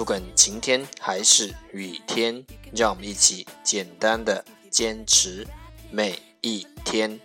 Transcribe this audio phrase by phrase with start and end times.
[0.00, 5.46] 不管晴天还是雨天，让我们一起简单的坚持
[5.90, 7.18] 每一天。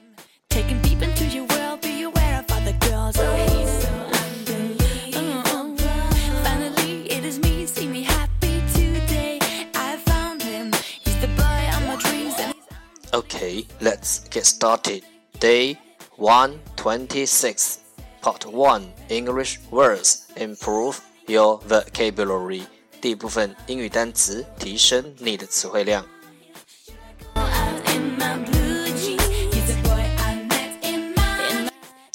[13.14, 15.04] Okay, let's get started.
[15.40, 15.78] Day
[16.18, 17.80] 126
[18.22, 22.63] Part 1 English words improve your vocabulary
[23.01, 26.05] 第一部分英语单词提升你的词汇量。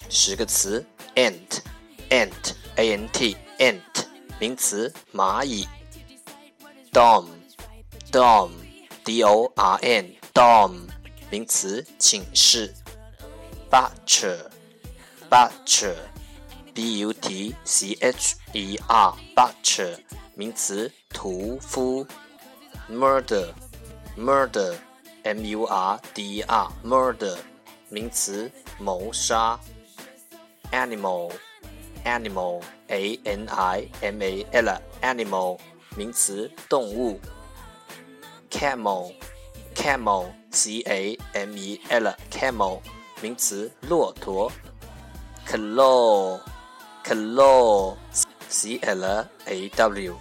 [0.09, 1.59] 十个词：ant
[2.09, 3.81] ant a n t ant
[4.39, 5.67] 名词蚂蚁
[6.91, 7.27] ；dorm
[8.11, 8.51] dorm
[9.03, 10.73] d o r n dorm
[11.29, 12.73] 名词寝室。
[13.71, 14.51] butcher
[15.29, 15.95] butcher
[16.73, 19.97] b u t c h e r butcher
[20.35, 22.05] 名词屠夫
[22.89, 23.53] murder
[24.17, 24.75] murder
[25.23, 27.37] m u r d e r murder
[27.89, 29.59] 名词谋杀
[30.71, 31.31] animal
[32.05, 35.59] animal a n i m a l animal
[35.97, 37.19] 名词动物
[38.49, 39.13] camel
[39.75, 42.79] camel c a m e l camel
[43.21, 44.51] 名词骆驼
[45.45, 46.39] claw
[47.03, 50.15] ，claw，claw，c l a w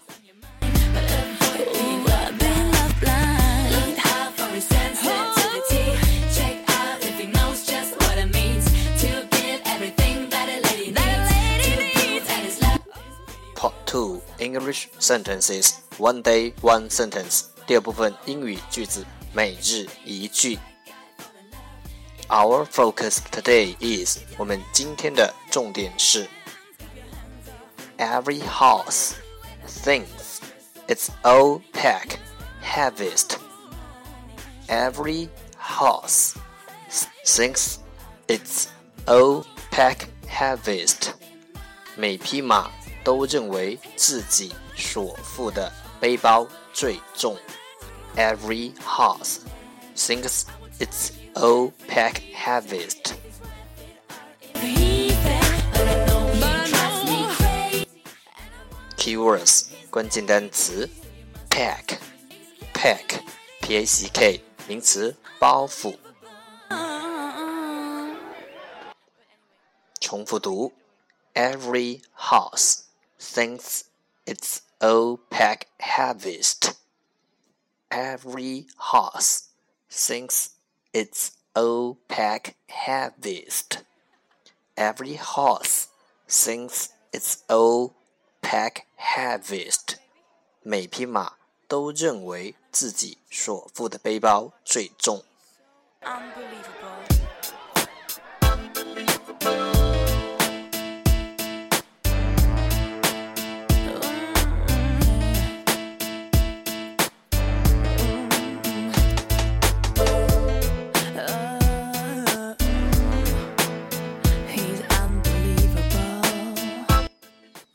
[14.70, 20.60] English Sentences One Day One Sentence 第二部分英语句子每日一句。
[22.30, 26.28] Our focus today is 我们今天的重点是。
[28.00, 29.16] every house
[29.66, 30.42] thinks
[30.88, 32.20] its opaque
[32.62, 33.40] harvest.
[34.68, 36.38] Every house
[37.24, 37.80] thinks
[38.28, 38.70] its
[39.08, 41.14] opaque harvest.
[41.98, 42.70] 每匹马
[43.04, 47.38] 都认为自己所负的背包最重。
[48.16, 49.42] Every horse
[49.96, 50.46] thinks
[50.80, 53.14] its opaque harvest.
[58.98, 60.90] Keywords 关键单词：
[61.50, 65.96] pack，pack，p a c k，名词，包袱。
[70.00, 70.74] 重复读：
[71.34, 72.80] Every house
[73.20, 73.86] thinks
[74.26, 76.74] its opaque harvest.
[77.90, 79.50] Every house
[79.90, 80.52] thinks
[80.94, 83.84] its opaque harvest.
[84.76, 85.88] Every horse
[86.28, 87.96] thinks its opaque
[88.46, 89.96] Pack heaviest，
[90.62, 91.34] 每匹马
[91.68, 95.24] 都认为自己所负的背包最重。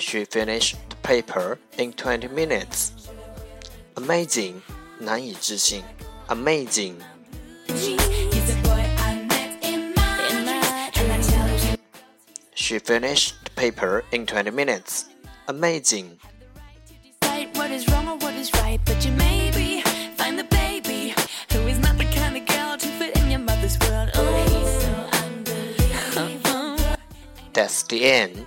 [0.00, 2.92] She finished the paper in 20 minutes.
[3.96, 4.62] Amazing，
[4.98, 5.84] 难以置信。
[6.28, 6.94] Amazing。
[12.54, 15.04] She finished the paper in 20 minutes.
[15.46, 16.18] Amazing.
[17.54, 19.82] What is wrong or what is right, but you maybe
[20.16, 21.14] find the baby
[21.52, 24.10] who is not the kind of girl to fit in your mother's world.
[27.52, 28.46] That's the end.